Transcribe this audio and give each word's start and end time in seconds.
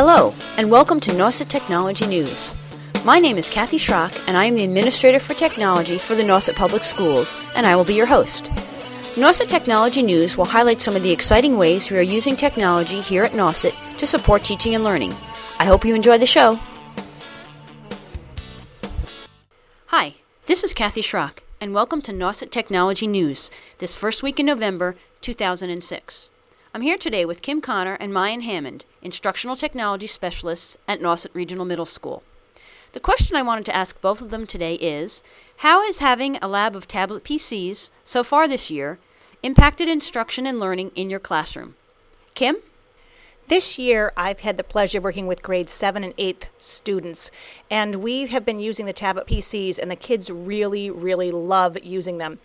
Hello, 0.00 0.32
and 0.56 0.70
welcome 0.70 1.00
to 1.00 1.10
Nauset 1.10 1.48
Technology 1.48 2.06
News. 2.06 2.54
My 3.04 3.18
name 3.18 3.36
is 3.36 3.50
Kathy 3.50 3.78
Schrock, 3.78 4.16
and 4.28 4.36
I 4.36 4.44
am 4.44 4.54
the 4.54 4.62
Administrator 4.62 5.18
for 5.18 5.34
Technology 5.34 5.98
for 5.98 6.14
the 6.14 6.22
Nauset 6.22 6.54
Public 6.54 6.84
Schools, 6.84 7.34
and 7.56 7.66
I 7.66 7.74
will 7.74 7.82
be 7.82 7.96
your 7.96 8.06
host. 8.06 8.44
Nauset 9.16 9.48
Technology 9.48 10.04
News 10.04 10.36
will 10.36 10.44
highlight 10.44 10.80
some 10.80 10.94
of 10.94 11.02
the 11.02 11.10
exciting 11.10 11.58
ways 11.58 11.90
we 11.90 11.98
are 11.98 12.00
using 12.00 12.36
technology 12.36 13.00
here 13.00 13.24
at 13.24 13.32
Nauset 13.32 13.74
to 13.98 14.06
support 14.06 14.44
teaching 14.44 14.76
and 14.76 14.84
learning. 14.84 15.12
I 15.58 15.64
hope 15.64 15.84
you 15.84 15.96
enjoy 15.96 16.16
the 16.16 16.26
show. 16.26 16.60
Hi, 19.86 20.14
this 20.46 20.62
is 20.62 20.72
Kathy 20.72 21.02
Schrock, 21.02 21.38
and 21.60 21.74
welcome 21.74 22.02
to 22.02 22.12
Nauset 22.12 22.52
Technology 22.52 23.08
News, 23.08 23.50
this 23.78 23.96
first 23.96 24.22
week 24.22 24.38
in 24.38 24.46
November 24.46 24.94
2006. 25.22 26.30
I'm 26.74 26.82
here 26.82 26.98
today 26.98 27.24
with 27.24 27.40
Kim 27.40 27.62
Connor 27.62 27.94
and 27.94 28.12
Mayan 28.12 28.42
Hammond, 28.42 28.84
Instructional 29.00 29.56
Technology 29.56 30.06
Specialists 30.06 30.76
at 30.86 31.00
Nauset 31.00 31.32
Regional 31.32 31.64
Middle 31.64 31.86
School. 31.86 32.22
The 32.92 33.00
question 33.00 33.36
I 33.36 33.42
wanted 33.42 33.64
to 33.66 33.74
ask 33.74 33.98
both 34.02 34.20
of 34.20 34.28
them 34.28 34.46
today 34.46 34.74
is 34.74 35.22
How 35.58 35.82
is 35.82 35.98
having 35.98 36.36
a 36.36 36.46
lab 36.46 36.76
of 36.76 36.86
tablet 36.86 37.24
PCs 37.24 37.88
so 38.04 38.22
far 38.22 38.46
this 38.46 38.70
year 38.70 38.98
impacted 39.42 39.88
instruction 39.88 40.46
and 40.46 40.58
learning 40.58 40.92
in 40.94 41.08
your 41.08 41.18
classroom? 41.18 41.74
Kim? 42.34 42.56
This 43.46 43.78
year, 43.78 44.12
I've 44.14 44.40
had 44.40 44.58
the 44.58 44.62
pleasure 44.62 44.98
of 44.98 45.04
working 45.04 45.26
with 45.26 45.42
grade 45.42 45.70
7 45.70 46.04
and 46.04 46.12
8 46.18 46.50
students, 46.58 47.30
and 47.70 47.96
we 47.96 48.26
have 48.26 48.44
been 48.44 48.60
using 48.60 48.84
the 48.84 48.92
tablet 48.92 49.26
PCs, 49.26 49.78
and 49.78 49.90
the 49.90 49.96
kids 49.96 50.30
really, 50.30 50.90
really 50.90 51.30
love 51.30 51.78
using 51.82 52.18
them. 52.18 52.40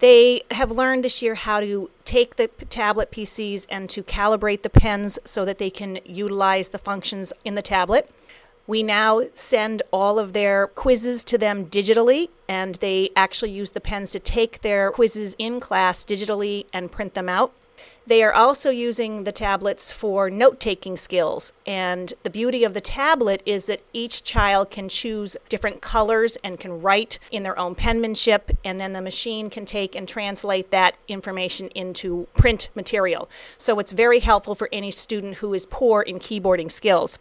They 0.00 0.40
have 0.50 0.70
learned 0.70 1.04
this 1.04 1.20
year 1.20 1.34
how 1.34 1.60
to 1.60 1.90
take 2.06 2.36
the 2.36 2.48
tablet 2.48 3.10
PCs 3.10 3.66
and 3.68 3.88
to 3.90 4.02
calibrate 4.02 4.62
the 4.62 4.70
pens 4.70 5.18
so 5.26 5.44
that 5.44 5.58
they 5.58 5.68
can 5.68 5.98
utilize 6.06 6.70
the 6.70 6.78
functions 6.78 7.34
in 7.44 7.54
the 7.54 7.60
tablet. 7.62 8.08
We 8.66 8.82
now 8.82 9.22
send 9.34 9.82
all 9.90 10.18
of 10.18 10.32
their 10.32 10.68
quizzes 10.68 11.22
to 11.24 11.36
them 11.36 11.66
digitally, 11.66 12.30
and 12.48 12.76
they 12.76 13.10
actually 13.14 13.50
use 13.50 13.72
the 13.72 13.80
pens 13.80 14.10
to 14.12 14.18
take 14.18 14.62
their 14.62 14.90
quizzes 14.90 15.36
in 15.38 15.60
class 15.60 16.02
digitally 16.02 16.64
and 16.72 16.90
print 16.90 17.12
them 17.12 17.28
out. 17.28 17.52
They 18.06 18.22
are 18.22 18.32
also 18.32 18.70
using 18.70 19.24
the 19.24 19.30
tablets 19.30 19.92
for 19.92 20.30
note 20.30 20.58
taking 20.58 20.96
skills. 20.96 21.52
And 21.66 22.12
the 22.22 22.30
beauty 22.30 22.64
of 22.64 22.74
the 22.74 22.80
tablet 22.80 23.42
is 23.46 23.66
that 23.66 23.82
each 23.92 24.24
child 24.24 24.70
can 24.70 24.88
choose 24.88 25.36
different 25.48 25.80
colors 25.80 26.36
and 26.42 26.58
can 26.58 26.80
write 26.80 27.18
in 27.30 27.44
their 27.44 27.58
own 27.58 27.74
penmanship, 27.74 28.50
and 28.64 28.80
then 28.80 28.94
the 28.94 29.02
machine 29.02 29.48
can 29.50 29.64
take 29.64 29.94
and 29.94 30.08
translate 30.08 30.70
that 30.70 30.96
information 31.06 31.68
into 31.68 32.26
print 32.34 32.68
material. 32.74 33.28
So 33.58 33.78
it's 33.78 33.92
very 33.92 34.20
helpful 34.20 34.54
for 34.54 34.68
any 34.72 34.90
student 34.90 35.36
who 35.36 35.54
is 35.54 35.66
poor 35.66 36.02
in 36.02 36.18
keyboarding 36.18 36.72
skills. 36.72 37.18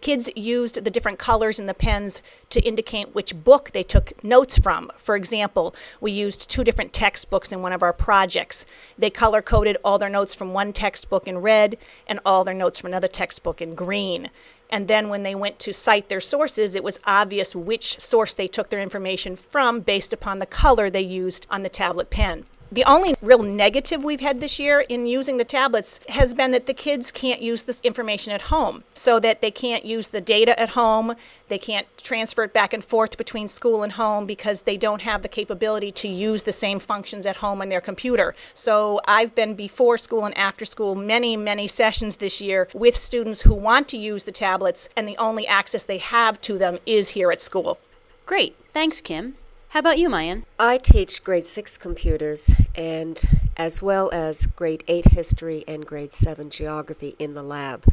Kids 0.00 0.30
used 0.36 0.84
the 0.84 0.90
different 0.90 1.18
colors 1.18 1.58
in 1.58 1.66
the 1.66 1.74
pens 1.74 2.22
to 2.50 2.60
indicate 2.60 3.14
which 3.14 3.44
book 3.44 3.70
they 3.72 3.82
took 3.82 4.22
notes 4.24 4.58
from. 4.58 4.90
For 4.96 5.16
example, 5.16 5.74
we 6.00 6.12
used 6.12 6.48
two 6.50 6.64
different 6.64 6.92
textbooks 6.92 7.52
in 7.52 7.62
one 7.62 7.72
of 7.72 7.82
our 7.82 7.92
projects. 7.92 8.66
They 8.98 9.10
color 9.10 9.42
coded 9.42 9.76
all 9.84 9.98
their 9.98 10.08
notes 10.08 10.34
from 10.34 10.52
one 10.52 10.72
textbook 10.72 11.26
in 11.26 11.38
red 11.38 11.78
and 12.06 12.20
all 12.24 12.44
their 12.44 12.54
notes 12.54 12.78
from 12.78 12.88
another 12.88 13.08
textbook 13.08 13.60
in 13.60 13.74
green. 13.74 14.30
And 14.70 14.88
then 14.88 15.08
when 15.08 15.22
they 15.22 15.34
went 15.34 15.58
to 15.60 15.72
cite 15.72 16.08
their 16.08 16.20
sources, 16.20 16.74
it 16.74 16.82
was 16.82 16.98
obvious 17.04 17.54
which 17.54 18.00
source 18.00 18.34
they 18.34 18.48
took 18.48 18.70
their 18.70 18.80
information 18.80 19.36
from 19.36 19.80
based 19.80 20.12
upon 20.12 20.38
the 20.38 20.46
color 20.46 20.90
they 20.90 21.00
used 21.00 21.46
on 21.50 21.62
the 21.62 21.68
tablet 21.68 22.10
pen. 22.10 22.46
The 22.74 22.84
only 22.86 23.14
real 23.22 23.40
negative 23.40 24.02
we've 24.02 24.20
had 24.20 24.40
this 24.40 24.58
year 24.58 24.80
in 24.80 25.06
using 25.06 25.36
the 25.36 25.44
tablets 25.44 26.00
has 26.08 26.34
been 26.34 26.50
that 26.50 26.66
the 26.66 26.74
kids 26.74 27.12
can't 27.12 27.40
use 27.40 27.62
this 27.62 27.80
information 27.82 28.32
at 28.32 28.42
home, 28.42 28.82
so 28.94 29.20
that 29.20 29.40
they 29.40 29.52
can't 29.52 29.84
use 29.84 30.08
the 30.08 30.20
data 30.20 30.58
at 30.58 30.70
home. 30.70 31.14
They 31.46 31.58
can't 31.58 31.86
transfer 31.98 32.42
it 32.42 32.52
back 32.52 32.72
and 32.72 32.84
forth 32.84 33.16
between 33.16 33.46
school 33.46 33.84
and 33.84 33.92
home 33.92 34.26
because 34.26 34.62
they 34.62 34.76
don't 34.76 35.02
have 35.02 35.22
the 35.22 35.28
capability 35.28 35.92
to 35.92 36.08
use 36.08 36.42
the 36.42 36.50
same 36.50 36.80
functions 36.80 37.26
at 37.26 37.36
home 37.36 37.62
on 37.62 37.68
their 37.68 37.80
computer. 37.80 38.34
So 38.54 39.00
I've 39.06 39.36
been 39.36 39.54
before 39.54 39.96
school 39.96 40.24
and 40.24 40.36
after 40.36 40.64
school 40.64 40.96
many, 40.96 41.36
many 41.36 41.68
sessions 41.68 42.16
this 42.16 42.40
year 42.40 42.68
with 42.74 42.96
students 42.96 43.42
who 43.42 43.54
want 43.54 43.86
to 43.90 43.98
use 43.98 44.24
the 44.24 44.32
tablets, 44.32 44.88
and 44.96 45.06
the 45.06 45.18
only 45.18 45.46
access 45.46 45.84
they 45.84 45.98
have 45.98 46.40
to 46.40 46.58
them 46.58 46.80
is 46.86 47.10
here 47.10 47.30
at 47.30 47.40
school. 47.40 47.78
Great. 48.26 48.56
Thanks, 48.72 49.00
Kim. 49.00 49.36
How 49.74 49.80
about 49.80 49.98
you, 49.98 50.08
Mayan? 50.08 50.44
I 50.56 50.78
teach 50.78 51.24
grade 51.24 51.46
6 51.46 51.78
computers 51.78 52.54
and 52.76 53.20
as 53.56 53.82
well 53.82 54.10
as 54.12 54.46
grade 54.46 54.84
8 54.88 55.06
history 55.12 55.64
and 55.66 55.86
grade 55.86 56.12
7 56.12 56.50
geography 56.50 57.16
in 57.18 57.34
the 57.34 57.42
lab. 57.42 57.84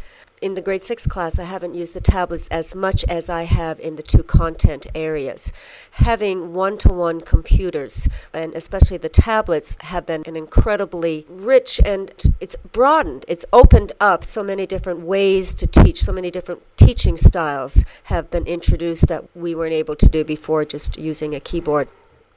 In 0.41 0.55
the 0.55 0.61
grade 0.61 0.81
6 0.81 1.05
class, 1.05 1.37
I 1.37 1.43
haven't 1.43 1.75
used 1.75 1.93
the 1.93 2.01
tablets 2.01 2.47
as 2.47 2.73
much 2.73 3.03
as 3.03 3.29
I 3.29 3.43
have 3.43 3.79
in 3.79 3.95
the 3.95 4.01
two 4.01 4.23
content 4.23 4.87
areas. 4.95 5.51
Having 5.91 6.53
one 6.55 6.79
to 6.79 6.89
one 6.89 7.21
computers, 7.21 8.09
and 8.33 8.55
especially 8.55 8.97
the 8.97 9.07
tablets, 9.07 9.77
have 9.81 10.07
been 10.07 10.23
an 10.25 10.35
incredibly 10.35 11.27
rich 11.29 11.79
and 11.85 12.11
it's 12.39 12.55
broadened, 12.55 13.23
it's 13.27 13.45
opened 13.53 13.91
up 13.99 14.23
so 14.23 14.41
many 14.41 14.65
different 14.65 15.01
ways 15.01 15.53
to 15.53 15.67
teach, 15.67 16.03
so 16.03 16.11
many 16.11 16.31
different 16.31 16.63
teaching 16.75 17.15
styles 17.15 17.85
have 18.05 18.31
been 18.31 18.47
introduced 18.47 19.07
that 19.07 19.23
we 19.35 19.53
weren't 19.53 19.73
able 19.73 19.95
to 19.95 20.07
do 20.07 20.23
before 20.23 20.65
just 20.65 20.97
using 20.97 21.35
a 21.35 21.39
keyboard. 21.39 21.87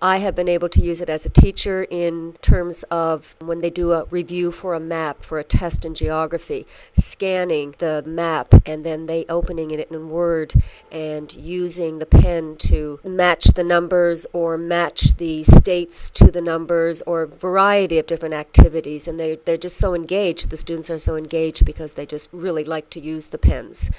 I 0.04 0.18
have 0.18 0.34
been 0.34 0.50
able 0.50 0.68
to 0.68 0.82
use 0.82 1.00
it 1.00 1.08
as 1.08 1.24
a 1.24 1.30
teacher 1.30 1.84
in 1.84 2.34
terms 2.42 2.82
of 2.90 3.36
when 3.38 3.62
they 3.62 3.70
do 3.70 3.92
a 3.92 4.04
review 4.10 4.50
for 4.50 4.74
a 4.74 4.78
map 4.78 5.22
for 5.22 5.38
a 5.38 5.44
test 5.44 5.86
in 5.86 5.94
geography, 5.94 6.66
scanning 6.92 7.74
the 7.78 8.02
map 8.04 8.52
and 8.66 8.84
then 8.84 9.06
they 9.06 9.24
opening 9.30 9.70
it 9.70 9.90
in 9.90 10.10
Word 10.10 10.52
and 10.92 11.32
using 11.32 12.00
the 12.00 12.04
pen 12.04 12.56
to 12.56 13.00
match 13.02 13.44
the 13.54 13.64
numbers 13.64 14.26
or 14.34 14.58
match 14.58 15.16
the 15.16 15.42
states 15.42 16.10
to 16.10 16.30
the 16.30 16.42
numbers 16.42 17.00
or 17.06 17.22
a 17.22 17.26
variety 17.26 17.98
of 17.98 18.06
different 18.06 18.34
activities. 18.34 19.08
And 19.08 19.18
they, 19.18 19.36
they're 19.36 19.56
just 19.56 19.78
so 19.78 19.94
engaged. 19.94 20.50
The 20.50 20.58
students 20.58 20.90
are 20.90 20.98
so 20.98 21.16
engaged 21.16 21.64
because 21.64 21.94
they 21.94 22.04
just 22.04 22.28
really 22.30 22.64
like 22.64 22.90
to 22.90 23.00
use 23.00 23.28
the 23.28 23.38
pens. 23.38 23.90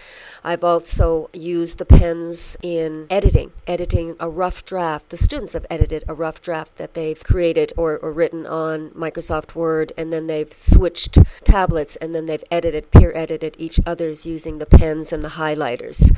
I've 0.44 0.64
also 0.64 1.32
used 1.34 1.80
the 1.80 1.86
pens 1.86 2.58
in 2.62 3.08
editing, 3.10 3.54
editing 3.66 4.16
a 4.20 4.30
rough 4.30 4.64
draft. 4.66 5.10
The 5.10 5.18
students 5.18 5.54
have 5.54 5.66
edited 5.68 5.95
edited 5.96 6.10
a 6.10 6.14
rough 6.14 6.42
draft 6.42 6.76
that 6.76 6.94
they've 6.94 7.24
created 7.24 7.72
or, 7.78 7.98
or 7.98 8.12
written 8.12 8.46
on 8.46 8.90
Microsoft 8.92 9.56
Word, 9.56 9.94
and 9.98 10.12
then 10.12 10.28
they've 10.28 10.54
switched 10.54 11.18
tablets, 11.44 11.96
and 11.98 12.14
then 12.14 12.26
they've 12.26 12.44
edited, 12.52 12.92
peer 12.92 13.14
edited 13.16 13.56
each 13.58 13.80
other's 13.86 14.26
using 14.26 14.58
the 14.58 14.66
pens 14.66 15.14
and 15.14 15.24
the 15.24 15.30
highlighters 15.30 16.12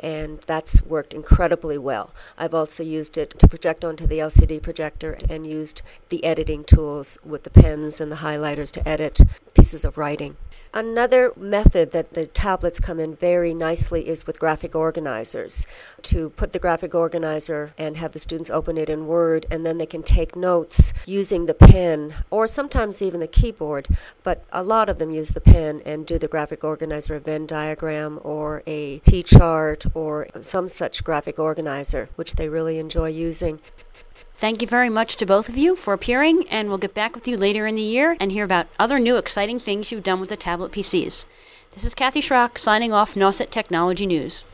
and 0.00 0.40
that's 0.42 0.82
worked 0.82 1.14
incredibly 1.14 1.78
well. 1.78 2.12
I've 2.38 2.54
also 2.54 2.82
used 2.82 3.16
it 3.18 3.38
to 3.38 3.48
project 3.48 3.84
onto 3.84 4.06
the 4.06 4.18
LCD 4.18 4.62
projector 4.62 5.18
and 5.28 5.46
used 5.46 5.82
the 6.08 6.24
editing 6.24 6.64
tools 6.64 7.18
with 7.24 7.42
the 7.44 7.50
pens 7.50 8.00
and 8.00 8.10
the 8.10 8.16
highlighters 8.16 8.72
to 8.72 8.88
edit 8.88 9.20
pieces 9.54 9.84
of 9.84 9.98
writing. 9.98 10.36
Another 10.76 11.32
method 11.38 11.92
that 11.92 12.12
the 12.12 12.26
tablets 12.26 12.80
come 12.80 13.00
in 13.00 13.16
very 13.16 13.54
nicely 13.54 14.08
is 14.08 14.26
with 14.26 14.38
graphic 14.38 14.74
organizers. 14.74 15.66
To 16.02 16.28
put 16.28 16.52
the 16.52 16.58
graphic 16.58 16.94
organizer 16.94 17.72
and 17.78 17.96
have 17.96 18.12
the 18.12 18.18
students 18.18 18.50
open 18.50 18.76
it 18.76 18.90
in 18.90 19.06
Word, 19.06 19.46
and 19.50 19.64
then 19.64 19.78
they 19.78 19.86
can 19.86 20.02
take 20.02 20.36
notes 20.36 20.92
using 21.06 21.46
the 21.46 21.54
pen 21.54 22.12
or 22.30 22.46
sometimes 22.46 23.00
even 23.00 23.20
the 23.20 23.26
keyboard, 23.26 23.88
but 24.22 24.44
a 24.52 24.62
lot 24.62 24.90
of 24.90 24.98
them 24.98 25.10
use 25.10 25.30
the 25.30 25.40
pen 25.40 25.80
and 25.86 26.04
do 26.04 26.18
the 26.18 26.28
graphic 26.28 26.62
organizer, 26.62 27.14
a 27.14 27.20
Venn 27.20 27.46
diagram 27.46 28.20
or 28.22 28.62
a 28.66 28.98
T 28.98 29.22
chart 29.22 29.85
or 29.94 30.28
some 30.42 30.68
such 30.68 31.04
graphic 31.04 31.38
organizer, 31.38 32.08
which 32.16 32.34
they 32.34 32.48
really 32.48 32.78
enjoy 32.78 33.08
using. 33.08 33.60
Thank 34.38 34.60
you 34.60 34.68
very 34.68 34.90
much 34.90 35.16
to 35.16 35.26
both 35.26 35.48
of 35.48 35.56
you 35.56 35.76
for 35.76 35.94
appearing, 35.94 36.46
and 36.50 36.68
we'll 36.68 36.78
get 36.78 36.92
back 36.92 37.14
with 37.14 37.26
you 37.26 37.36
later 37.36 37.66
in 37.66 37.74
the 37.74 37.82
year 37.82 38.16
and 38.20 38.30
hear 38.30 38.44
about 38.44 38.66
other 38.78 38.98
new 38.98 39.16
exciting 39.16 39.58
things 39.58 39.90
you've 39.90 40.02
done 40.02 40.20
with 40.20 40.28
the 40.28 40.36
tablet 40.36 40.72
PCs. 40.72 41.24
This 41.70 41.84
is 41.84 41.94
Kathy 41.94 42.20
Schrock 42.20 42.58
signing 42.58 42.92
off 42.92 43.14
Nauset 43.14 43.50
Technology 43.50 44.06
News. 44.06 44.44